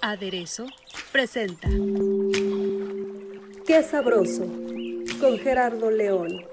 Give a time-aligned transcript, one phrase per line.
[0.00, 0.66] Aderezo
[1.12, 1.68] presenta
[3.66, 4.46] Qué sabroso,
[5.20, 6.46] con Gerardo León.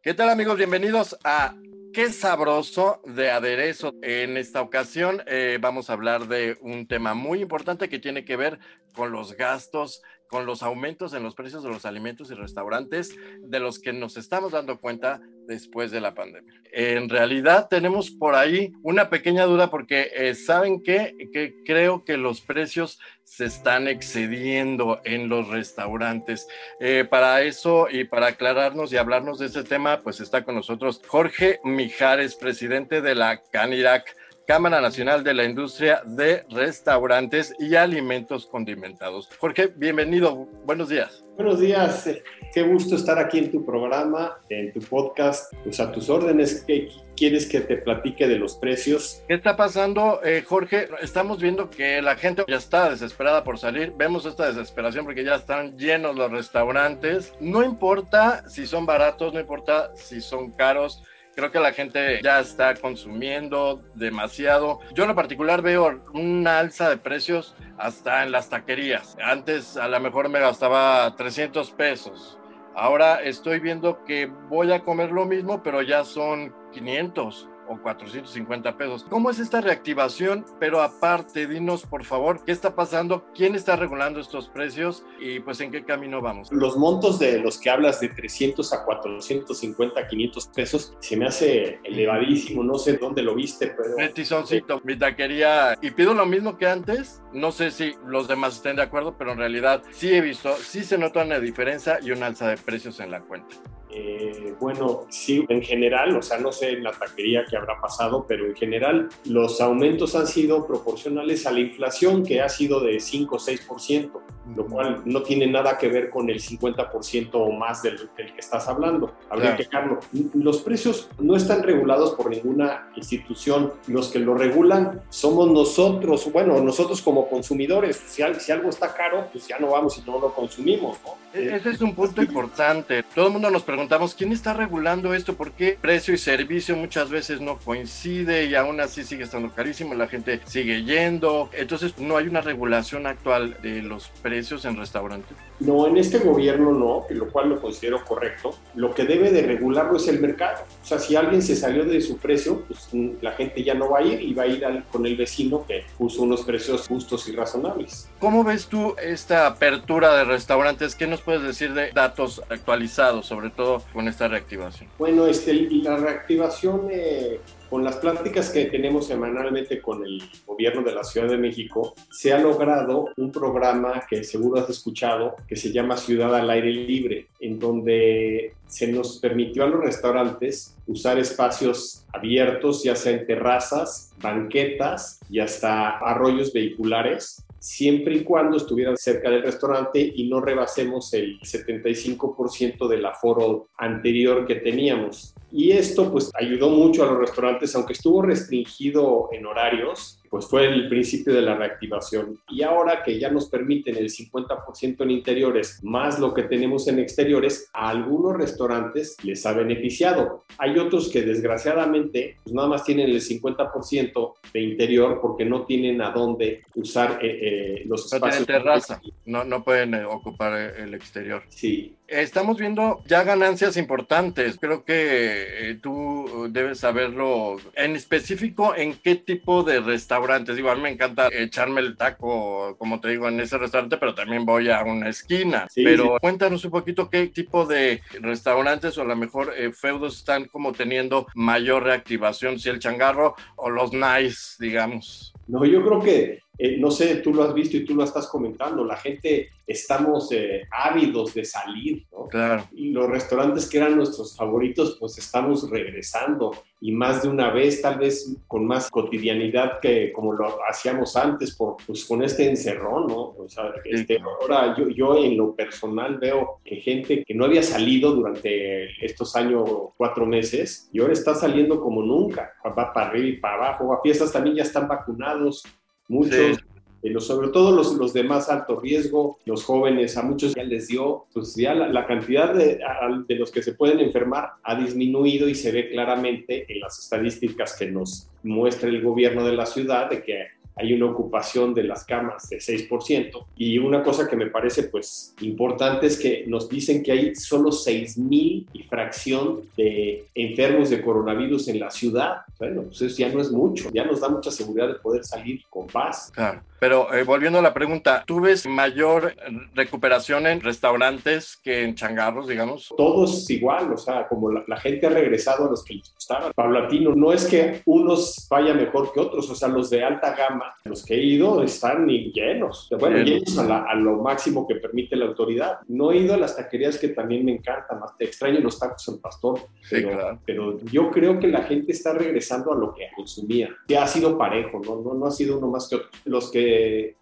[0.00, 0.56] ¿Qué tal amigos?
[0.56, 1.56] Bienvenidos a
[1.92, 3.94] Qué sabroso de aderezo.
[4.02, 8.36] En esta ocasión eh, vamos a hablar de un tema muy importante que tiene que
[8.36, 8.60] ver
[8.92, 13.60] con los gastos, con los aumentos en los precios de los alimentos y restaurantes, de
[13.60, 16.52] los que nos estamos dando cuenta después de la pandemia.
[16.72, 21.14] En realidad tenemos por ahí una pequeña duda porque eh, saben qué?
[21.32, 26.46] que creo que los precios se están excediendo en los restaurantes.
[26.80, 31.00] Eh, para eso y para aclararnos y hablarnos de este tema, pues está con nosotros
[31.06, 34.14] Jorge Mijares, presidente de la CANIRAC.
[34.48, 39.28] Cámara Nacional de la Industria de Restaurantes y Alimentos Condimentados.
[39.38, 40.48] Jorge, bienvenido.
[40.64, 41.22] Buenos días.
[41.36, 42.08] Buenos días.
[42.54, 45.52] Qué gusto estar aquí en tu programa, en tu podcast.
[45.64, 49.22] Pues a tus órdenes, ¿qué quieres que te platique de los precios?
[49.28, 50.88] ¿Qué está pasando, eh, Jorge?
[51.02, 53.92] Estamos viendo que la gente ya está desesperada por salir.
[53.98, 57.34] Vemos esta desesperación porque ya están llenos los restaurantes.
[57.38, 61.02] No importa si son baratos, no importa si son caros.
[61.38, 64.80] Creo que la gente ya está consumiendo demasiado.
[64.92, 69.16] Yo en lo particular veo una alza de precios hasta en las taquerías.
[69.22, 72.40] Antes a lo mejor me gastaba 300 pesos.
[72.74, 78.76] Ahora estoy viendo que voy a comer lo mismo, pero ya son 500 o 450
[78.76, 79.04] pesos.
[79.08, 80.44] ¿Cómo es esta reactivación?
[80.58, 83.24] Pero aparte, dinos por favor, ¿qué está pasando?
[83.34, 85.04] ¿Quién está regulando estos precios?
[85.20, 86.50] Y pues en qué camino vamos.
[86.50, 91.80] Los montos de los que hablas de 300 a 450, 500 pesos, se me hace
[91.84, 92.62] elevadísimo.
[92.62, 93.96] No sé dónde lo viste, pero...
[93.96, 95.76] Metizoncito, mi taquería.
[95.80, 97.22] Y pido lo mismo que antes.
[97.32, 100.82] No sé si los demás estén de acuerdo, pero en realidad sí he visto, sí
[100.84, 103.56] se nota una diferencia y una alza de precios en la cuenta.
[103.90, 108.24] Eh, bueno, sí, en general, o sea, no sé en la taquería qué habrá pasado,
[108.26, 113.00] pero en general los aumentos han sido proporcionales a la inflación, que ha sido de
[113.00, 114.10] 5 o 6%,
[114.56, 118.40] lo cual no tiene nada que ver con el 50% o más del, del, que
[118.40, 119.14] estás hablando.
[119.30, 120.00] Habría que checarlo.
[120.34, 123.72] Los precios no están regulados por ninguna institución.
[123.86, 127.96] Los que lo regulan somos nosotros, bueno, nosotros como consumidores.
[127.96, 131.14] Si, si algo está caro, pues ya no vamos y no lo consumimos, ¿no?
[131.34, 133.02] E-, Ese es un punto importante.
[133.14, 135.34] Todo el mundo nos preguntamos, ¿quién está regulando esto?
[135.34, 139.94] ¿Por qué precio y servicio muchas veces no coincide y aún así sigue estando carísimo?
[139.94, 141.50] La gente sigue yendo.
[141.52, 145.36] Entonces, ¿no hay una regulación actual de los precios en restaurantes?
[145.60, 148.54] No, en este gobierno no, lo cual lo considero correcto.
[148.74, 150.64] Lo que debe de regularlo es el mercado.
[150.82, 152.88] O sea, si alguien se salió de su precio, pues
[153.20, 155.64] la gente ya no va a ir y va a ir al, con el vecino
[155.66, 158.08] que puso unos precios justos y razonables.
[158.20, 160.94] ¿Cómo ves tú esta apertura de restaurantes?
[160.94, 164.88] ¿Qué nos puedes decir de datos actualizados, sobre todo con esta reactivación?
[164.98, 170.94] Bueno, este, la reactivación eh, con las pláticas que tenemos semanalmente con el gobierno de
[170.94, 175.72] la Ciudad de México, se ha logrado un programa que seguro has escuchado, que se
[175.72, 182.04] llama Ciudad al Aire Libre, en donde se nos permitió a los restaurantes usar espacios
[182.12, 189.42] abiertos, ya sea terrazas, banquetas y hasta arroyos vehiculares, siempre y cuando estuvieran cerca del
[189.42, 195.34] restaurante y no rebasemos el 75% del aforo anterior que teníamos.
[195.50, 200.66] Y esto pues ayudó mucho a los restaurantes, aunque estuvo restringido en horarios, pues fue
[200.66, 202.38] el principio de la reactivación.
[202.48, 206.98] Y ahora que ya nos permiten el 50% en interiores más lo que tenemos en
[206.98, 210.44] exteriores, a algunos restaurantes les ha beneficiado.
[210.58, 216.02] Hay otros que desgraciadamente pues nada más tienen el 50% de interior porque no tienen
[216.02, 217.38] a dónde usar eh,
[217.80, 218.46] eh, los no espacios.
[218.46, 221.42] tienen terraza, no, no pueden eh, ocupar el exterior.
[221.48, 221.94] Sí.
[222.06, 224.56] Estamos viendo ya ganancias importantes.
[224.58, 225.37] Creo que
[225.70, 230.56] eh, tú debes saberlo en específico en qué tipo de restaurantes.
[230.56, 234.14] Digo, a mí me encanta echarme el taco, como te digo, en ese restaurante, pero
[234.14, 235.66] también voy a una esquina.
[235.70, 236.10] Sí, pero sí.
[236.20, 240.72] cuéntanos un poquito qué tipo de restaurantes o a lo mejor eh, feudos están como
[240.72, 245.32] teniendo mayor reactivación, si el changarro o los nice, digamos.
[245.46, 248.26] No, yo creo que eh, no sé, tú lo has visto y tú lo estás
[248.26, 252.26] comentando, la gente estamos eh, ávidos de salir, ¿no?
[252.26, 252.64] Claro.
[252.72, 257.82] Y los restaurantes que eran nuestros favoritos, pues estamos regresando y más de una vez,
[257.82, 263.08] tal vez con más cotidianidad que como lo hacíamos antes, por, pues con este encerrón,
[263.08, 263.34] ¿no?
[263.36, 267.62] O sea, este, ahora yo, yo en lo personal veo que gente que no había
[267.62, 273.28] salido durante estos años, cuatro meses, y ahora está saliendo como nunca, va para arriba
[273.28, 275.64] y para abajo, a fiestas también ya están vacunados,
[276.08, 276.56] muchos.
[276.56, 276.62] Sí.
[277.04, 280.64] Eh, los- sobre todo los, los de más alto riesgo, los jóvenes, a muchos ya
[280.64, 284.54] les dio, pues ya la, la cantidad de, a- de los que se pueden enfermar
[284.64, 289.52] ha disminuido y se ve claramente en las estadísticas que nos muestra el gobierno de
[289.52, 290.46] la ciudad de que
[290.78, 293.46] hay una ocupación de las camas de 6%.
[293.56, 297.70] Y una cosa que me parece pues importante es que nos dicen que hay solo
[297.70, 302.38] 6.000 y fracción de enfermos de coronavirus en la ciudad.
[302.58, 305.62] Bueno, pues eso ya no es mucho, ya nos da mucha seguridad de poder salir
[305.68, 306.30] con paz.
[306.32, 306.62] Claro.
[306.80, 309.34] Pero eh, volviendo a la pregunta, ¿tú ves mayor
[309.74, 312.92] recuperación en restaurantes que en changarros, digamos?
[312.96, 316.52] todos igual, o sea, como la, la gente ha regresado a los que les gustaba.
[316.52, 320.74] Paulatino, no es que unos vaya mejor que otros, o sea, los de alta gama,
[320.84, 323.30] los que he ido están llenos, bueno, Llenos.
[323.30, 325.78] llenos a, la- a lo máximo que permite la autoridad.
[325.88, 329.08] No he ido a las taquerías que también me encantan, más te extraño los tacos
[329.08, 330.38] al pastor, Sí, pero, claro.
[330.44, 333.70] pero yo creo que la gente está regresando a lo que consumía.
[333.88, 336.08] Ya ha sido parejo, no, no, no ha sido uno más que otro.
[336.24, 336.67] Los que,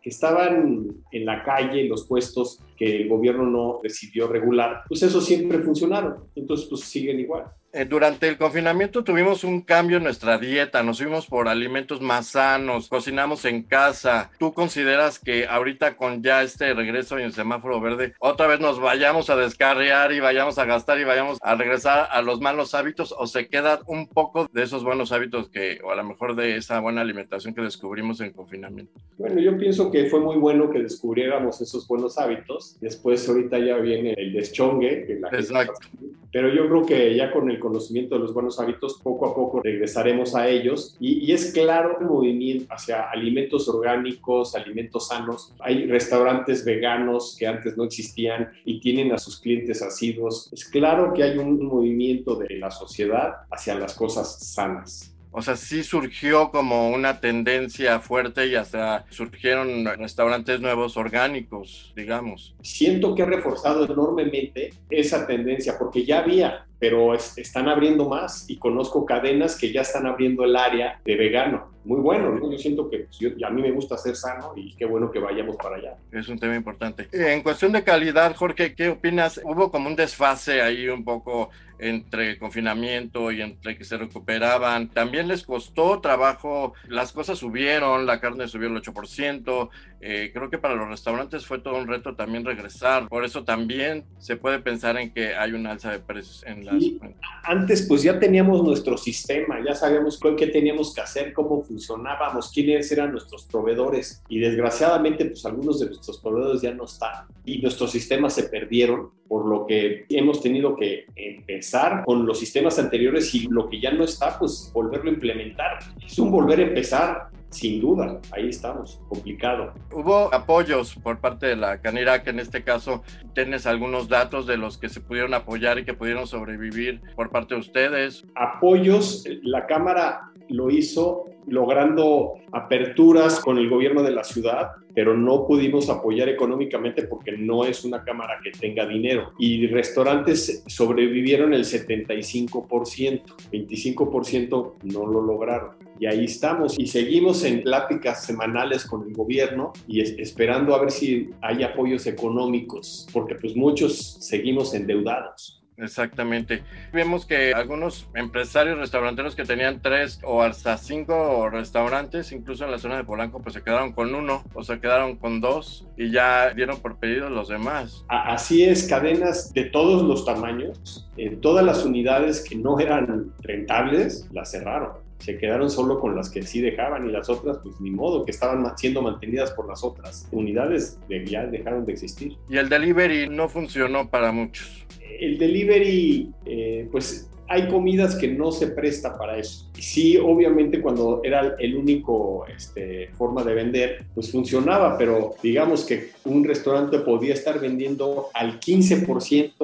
[0.02, 5.20] que estaban en la calle, los puestos que el gobierno no decidió regular, pues eso
[5.20, 6.28] siempre funcionaron.
[6.34, 7.44] Entonces, pues siguen igual.
[7.76, 12.28] Eh, durante el confinamiento tuvimos un cambio en nuestra dieta, nos fuimos por alimentos más
[12.28, 14.30] sanos, cocinamos en casa.
[14.38, 18.80] ¿Tú consideras que ahorita con ya este regreso y el semáforo verde, otra vez nos
[18.80, 23.14] vayamos a descarriar y vayamos a gastar y vayamos a regresar a los malos hábitos
[23.14, 26.56] o se queda un poco de esos buenos hábitos que, o a lo mejor de
[26.56, 28.98] esa buena alimentación que descubrimos en confinamiento?
[29.18, 32.65] Bueno, yo pienso que fue muy bueno que descubriéramos esos buenos hábitos.
[32.80, 35.04] Después, ahorita ya viene el deschongue.
[35.06, 35.72] Que la gente Exacto.
[35.82, 35.96] está-
[36.32, 39.62] Pero yo creo que ya con el conocimiento de los buenos hábitos, poco a poco
[39.62, 40.96] regresaremos a ellos.
[41.00, 45.54] Y, y es claro el movimiento hacia alimentos orgánicos, alimentos sanos.
[45.60, 50.50] Hay restaurantes veganos que antes no existían y tienen a sus clientes asiduos.
[50.52, 55.15] Es claro que hay un movimiento de la sociedad hacia las cosas sanas.
[55.30, 62.54] O sea, sí surgió como una tendencia fuerte y hasta surgieron restaurantes nuevos orgánicos, digamos.
[62.62, 68.48] siento que ha reforzado enormemente esa tendencia, porque ya había, pero es- están abriendo más
[68.48, 71.70] y conozco cadenas que ya están abriendo el área de vegano.
[71.84, 72.50] Muy bueno, ¿no?
[72.50, 75.20] yo siento que pues, yo- a mí me gusta ser sano y qué bueno que
[75.20, 75.94] vayamos para allá.
[76.10, 77.08] Es un tema importante.
[77.12, 79.40] En cuestión de calidad, Jorge, ¿qué opinas?
[79.44, 84.88] Hubo como un desfase ahí un poco entre confinamiento y entre que se recuperaban.
[84.88, 89.68] También les costó trabajo, las cosas subieron, la carne subió el 8%.
[90.00, 93.08] Eh, creo que para los restaurantes fue todo un reto también regresar.
[93.08, 96.82] Por eso también se puede pensar en que hay un alza de precios en las...
[96.82, 97.00] Sí.
[97.44, 102.90] Antes pues ya teníamos nuestro sistema, ya sabíamos qué teníamos que hacer, cómo funcionábamos, quiénes
[102.90, 107.92] eran nuestros proveedores y desgraciadamente pues algunos de nuestros proveedores ya no están y nuestros
[107.92, 113.46] sistemas se perdieron, por lo que hemos tenido que empezar con los sistemas anteriores y
[113.48, 115.78] lo que ya no está pues volverlo a implementar.
[116.04, 117.35] Es un volver a empezar.
[117.56, 119.72] Sin duda, ahí estamos, complicado.
[119.90, 123.02] Hubo apoyos por parte de la Canirac, en este caso,
[123.34, 127.54] ¿tienes algunos datos de los que se pudieron apoyar y que pudieron sobrevivir por parte
[127.54, 128.26] de ustedes?
[128.34, 135.46] apoyos, la Cámara lo hizo logrando aperturas con el gobierno de la ciudad, pero no
[135.46, 139.32] pudimos apoyar económicamente porque no es una Cámara que tenga dinero.
[139.38, 145.85] Y restaurantes sobrevivieron el 75%, 25% no lo lograron.
[145.98, 150.80] Y ahí estamos y seguimos en pláticas semanales con el gobierno y es- esperando a
[150.80, 155.62] ver si hay apoyos económicos, porque pues muchos seguimos endeudados.
[155.78, 156.62] Exactamente.
[156.90, 162.78] Vemos que algunos empresarios restauranteros que tenían tres o hasta cinco restaurantes, incluso en la
[162.78, 166.54] zona de Polanco, pues se quedaron con uno o se quedaron con dos y ya
[166.54, 168.06] dieron por pedido los demás.
[168.08, 174.26] Así es, cadenas de todos los tamaños, en todas las unidades que no eran rentables,
[174.32, 175.04] las cerraron.
[175.18, 178.30] Se quedaron solo con las que sí dejaban y las otras, pues ni modo, que
[178.30, 182.36] estaban siendo mantenidas por las otras unidades, de- ya dejaron de existir.
[182.48, 184.84] Y el delivery no funcionó para muchos.
[185.18, 189.66] El delivery, eh, pues hay comidas que no se presta para eso.
[189.76, 195.84] Y sí, obviamente cuando era el único este, forma de vender, pues funcionaba, pero digamos
[195.84, 199.56] que un restaurante podía estar vendiendo al 15%,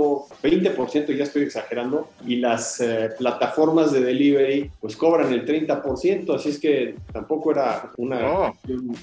[0.42, 6.50] 20%, ya estoy exagerando, y las eh, plataformas de delivery pues cobran el 30%, así
[6.50, 8.56] es que tampoco era una no.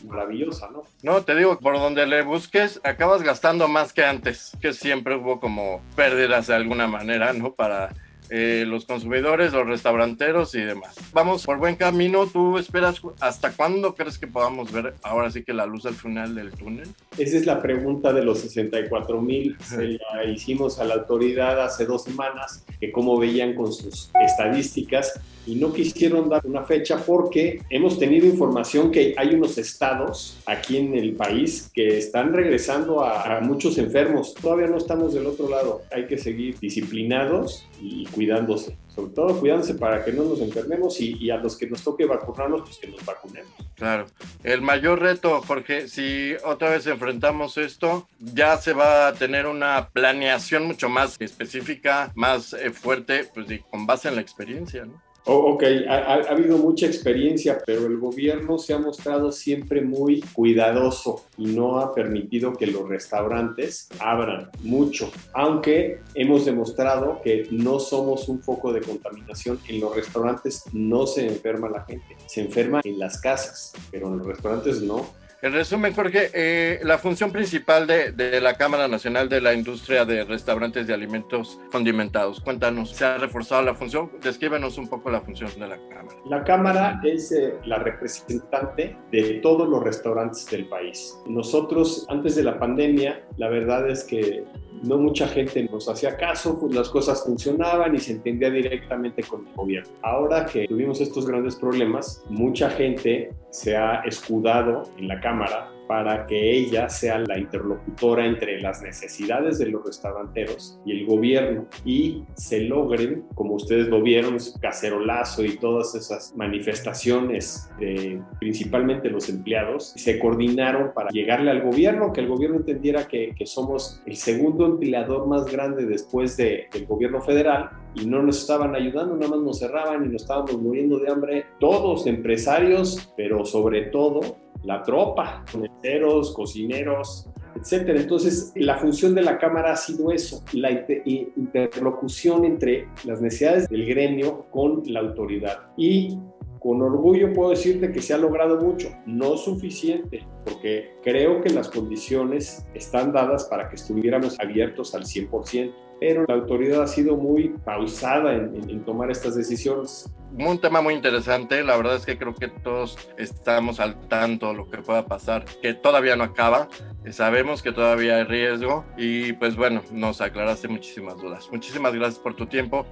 [0.08, 0.84] maravillosa, ¿no?
[1.04, 5.40] No, te digo, por donde le busques, acabas gastando más que antes, que siempre hubo
[5.40, 7.54] como pérdidas de alguna manera, ¿no?
[7.54, 7.94] Para
[8.30, 10.96] eh, los consumidores, los restauranteros y demás.
[11.14, 12.28] Vamos por buen camino.
[12.28, 16.36] ¿Tú esperas hasta cuándo crees que podamos ver ahora sí que la luz al final
[16.36, 16.88] del túnel?
[17.18, 19.58] Esa es la pregunta de los 64 mil.
[19.62, 25.20] Se la hicimos a la autoridad hace dos semanas, que cómo veían con sus estadísticas
[25.50, 30.78] y no quisieron dar una fecha porque hemos tenido información que hay unos estados aquí
[30.78, 34.36] en el país que están regresando a, a muchos enfermos.
[34.36, 35.82] Todavía no estamos del otro lado.
[35.92, 41.18] Hay que seguir disciplinados y cuidándose, sobre todo cuidándose para que no nos enfermemos y,
[41.20, 43.52] y, a los que nos toque vacunarnos, pues que nos vacunemos.
[43.74, 44.06] Claro.
[44.44, 49.90] El mayor reto, Jorge, si otra vez enfrentamos esto, ya se va a tener una
[49.90, 55.09] planeación mucho más específica, más eh, fuerte, pues con base en la experiencia, ¿no?
[55.32, 60.22] Oh, ok, ha, ha, habido mucha experiencia, pero el gobierno se ha mostrado siempre muy
[60.34, 67.80] cuidadoso y no ha permitido que los restaurantes abran mucho, aunque hemos demostrado que no
[67.80, 69.60] somos un foco de contaminación.
[69.68, 74.18] En los restaurantes no se enferma la gente, se enferma en las casas, pero en
[74.18, 75.06] los restaurantes no.
[75.42, 80.04] En resumen, Jorge, eh, la función principal de, de, la Cámara Nacional de la Industria
[80.04, 82.42] de Restaurantes de Alimentos Condimentados.
[82.42, 84.12] Cuéntanos, ¿se ha reforzado la función?
[84.22, 86.18] Descríbenos un poco la función de la Cámara.
[86.26, 91.18] La Cámara es eh, la representante de todos los restaurantes del país.
[91.26, 94.44] Nosotros, antes de la pandemia, la verdad es que
[94.84, 99.48] no mucha gente nos hacía caso, pues las cosas funcionaban y se entendía directamente con
[99.48, 99.90] el gobierno.
[100.02, 106.28] Ahora que tuvimos estos grandes problemas, mucha gente se ha escudado en la Cámara para
[106.28, 112.24] que ella sea la interlocutora entre las necesidades de los restauranteros y el gobierno y
[112.36, 119.94] se logren, como ustedes lo vieron, cacerolazo y todas esas manifestaciones de principalmente los empleados,
[119.96, 124.68] se coordinaron para llegarle al gobierno, que el gobierno entendiera que, que somos el segundo
[124.68, 129.40] empleador más grande después de, del gobierno federal y no nos estaban ayudando, nada más
[129.40, 135.44] nos cerraban y nos estábamos muriendo de hambre, todos empresarios, pero sobre todo la tropa,
[135.58, 138.00] meseros, cocineros, etcétera.
[138.00, 140.72] Entonces, la función de la Cámara ha sido eso, la
[141.06, 145.60] interlocución entre las necesidades del gremio con la autoridad.
[145.78, 146.18] Y
[146.60, 151.70] con orgullo puedo decirte que se ha logrado mucho, no suficiente, porque creo que las
[151.70, 157.50] condiciones están dadas para que estuviéramos abiertos al 100% pero la autoridad ha sido muy
[157.66, 160.10] pausada en, tomar estas decisiones.
[160.38, 164.54] Un tema muy interesante, la verdad es que creo que todos estamos al tanto de
[164.54, 166.70] lo que pueda pasar, que todavía no acaba,
[167.12, 171.50] sabemos que todavía hay riesgo y pues bueno, nos aclaraste muchísimas dudas.
[171.52, 172.86] Muchísimas gracias por tu tiempo.